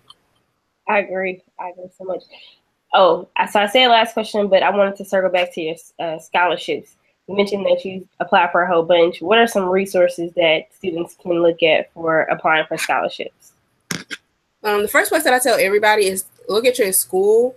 I 0.88 1.00
agree. 1.00 1.42
I 1.58 1.70
agree 1.70 1.90
so 1.96 2.04
much. 2.04 2.22
Oh, 2.94 3.28
so 3.50 3.60
I 3.60 3.66
said 3.66 3.88
last 3.88 4.14
question, 4.14 4.48
but 4.48 4.62
I 4.62 4.70
wanted 4.70 4.96
to 4.96 5.04
circle 5.04 5.30
back 5.30 5.52
to 5.54 5.60
your 5.60 5.76
uh, 5.98 6.18
scholarships. 6.18 6.96
You 7.26 7.36
mentioned 7.36 7.66
that 7.66 7.84
you 7.84 8.08
applied 8.20 8.50
for 8.50 8.62
a 8.62 8.68
whole 8.68 8.82
bunch. 8.82 9.20
What 9.20 9.38
are 9.38 9.46
some 9.46 9.68
resources 9.68 10.32
that 10.34 10.68
students 10.74 11.14
can 11.20 11.42
look 11.42 11.62
at 11.62 11.92
for 11.92 12.22
applying 12.22 12.66
for 12.66 12.78
scholarships? 12.78 13.52
Um, 14.64 14.82
the 14.82 14.88
first 14.88 15.10
place 15.10 15.24
that 15.24 15.34
I 15.34 15.38
tell 15.38 15.58
everybody 15.58 16.06
is 16.06 16.24
look 16.48 16.64
at 16.64 16.78
your 16.78 16.90
school 16.92 17.54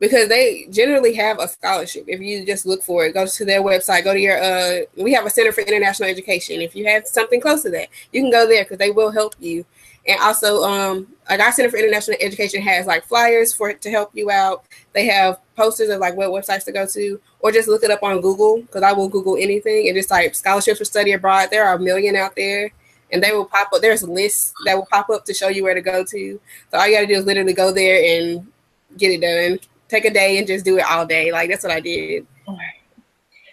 because 0.00 0.28
they 0.28 0.66
generally 0.70 1.14
have 1.14 1.38
a 1.38 1.46
scholarship. 1.46 2.04
If 2.08 2.20
you 2.20 2.44
just 2.44 2.66
look 2.66 2.82
for 2.82 3.04
it, 3.04 3.12
go 3.12 3.26
to 3.26 3.44
their 3.44 3.62
website, 3.62 4.04
go 4.04 4.14
to 4.14 4.18
your. 4.18 4.42
Uh, 4.42 4.80
we 4.96 5.12
have 5.12 5.26
a 5.26 5.30
Center 5.30 5.52
for 5.52 5.60
International 5.60 6.08
Education. 6.08 6.60
If 6.60 6.74
you 6.74 6.86
have 6.86 7.06
something 7.06 7.40
close 7.40 7.62
to 7.62 7.70
that, 7.70 7.88
you 8.12 8.22
can 8.22 8.30
go 8.30 8.46
there 8.48 8.64
because 8.64 8.78
they 8.78 8.90
will 8.90 9.10
help 9.10 9.36
you. 9.38 9.64
And 10.06 10.20
also, 10.20 10.64
um, 10.64 11.06
like 11.30 11.40
our 11.40 11.52
Center 11.52 11.70
for 11.70 11.76
International 11.76 12.16
Education 12.20 12.60
has 12.62 12.86
like 12.86 13.04
flyers 13.04 13.54
for 13.54 13.72
to 13.72 13.90
help 13.90 14.10
you 14.14 14.30
out. 14.30 14.64
They 14.92 15.06
have 15.06 15.38
posters 15.56 15.90
of 15.90 16.00
like 16.00 16.16
what 16.16 16.30
websites 16.30 16.64
to 16.64 16.72
go 16.72 16.86
to, 16.86 17.20
or 17.40 17.52
just 17.52 17.68
look 17.68 17.84
it 17.84 17.90
up 17.90 18.02
on 18.02 18.20
Google 18.20 18.62
because 18.62 18.82
I 18.82 18.92
will 18.92 19.08
Google 19.08 19.36
anything 19.36 19.88
and 19.88 19.96
just 19.96 20.10
like 20.10 20.34
scholarships 20.34 20.78
for 20.78 20.84
study 20.84 21.12
abroad. 21.12 21.48
There 21.50 21.64
are 21.64 21.76
a 21.76 21.78
million 21.78 22.16
out 22.16 22.34
there 22.34 22.72
and 23.12 23.22
they 23.22 23.32
will 23.32 23.44
pop 23.44 23.68
up. 23.72 23.80
There's 23.80 24.02
lists 24.02 24.52
that 24.64 24.74
will 24.74 24.86
pop 24.90 25.10
up 25.10 25.24
to 25.26 25.34
show 25.34 25.48
you 25.48 25.62
where 25.62 25.74
to 25.74 25.82
go 25.82 26.02
to. 26.02 26.40
So 26.70 26.78
all 26.78 26.86
you 26.86 26.96
got 26.96 27.02
to 27.02 27.06
do 27.06 27.14
is 27.14 27.26
literally 27.26 27.52
go 27.52 27.70
there 27.70 28.02
and 28.02 28.50
get 28.96 29.12
it 29.12 29.20
done. 29.20 29.60
Take 29.88 30.06
a 30.06 30.10
day 30.10 30.38
and 30.38 30.46
just 30.46 30.64
do 30.64 30.78
it 30.78 30.84
all 30.90 31.06
day. 31.06 31.30
Like 31.30 31.50
that's 31.50 31.62
what 31.62 31.72
I 31.72 31.80
did. 31.80 32.26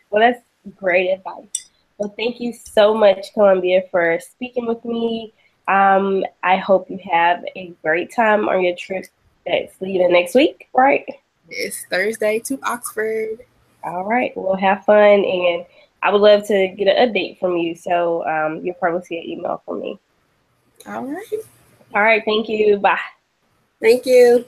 Well, 0.09 0.21
that's 0.21 0.41
great 0.77 1.09
advice. 1.09 1.45
Well, 1.97 2.13
thank 2.17 2.39
you 2.39 2.53
so 2.53 2.93
much, 2.93 3.33
Columbia, 3.33 3.83
for 3.91 4.19
speaking 4.21 4.65
with 4.65 4.83
me. 4.85 5.33
Um, 5.69 6.25
I 6.41 6.57
hope 6.57 6.89
you 6.89 6.99
have 7.11 7.45
a 7.55 7.73
great 7.83 8.11
time 8.11 8.49
on 8.49 8.63
your 8.63 8.75
trip 8.75 9.05
that's 9.45 9.79
leaving 9.79 10.11
next 10.11 10.33
week, 10.33 10.67
right? 10.73 11.05
It's 11.47 11.85
Thursday 11.85 12.39
to 12.39 12.59
Oxford. 12.63 13.45
All 13.83 14.05
right. 14.05 14.33
We'll 14.35 14.55
have 14.55 14.83
fun 14.83 15.23
and 15.23 15.65
I 16.01 16.11
would 16.11 16.21
love 16.21 16.47
to 16.47 16.67
get 16.69 16.87
an 16.87 17.09
update 17.09 17.39
from 17.39 17.57
you. 17.57 17.75
So 17.75 18.25
um, 18.25 18.65
you'll 18.65 18.75
probably 18.75 19.05
see 19.05 19.19
an 19.19 19.29
email 19.29 19.61
from 19.65 19.79
me. 19.81 19.99
All 20.87 21.03
right. 21.05 21.33
All 21.93 22.01
right. 22.01 22.23
Thank 22.25 22.49
you. 22.49 22.77
Bye. 22.77 22.99
Thank 23.79 24.05
you. 24.05 24.45